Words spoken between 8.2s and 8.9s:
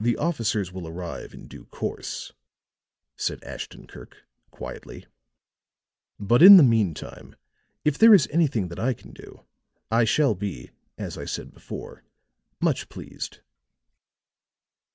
anything that